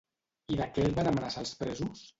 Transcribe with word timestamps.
I 0.55 0.57
de 0.61 0.67
què 0.79 0.87
el 0.87 0.97
van 1.01 1.11
amenaçar 1.13 1.47
els 1.47 1.57
presos? 1.63 2.07